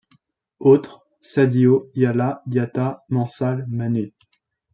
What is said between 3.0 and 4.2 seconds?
Mansal, Mané.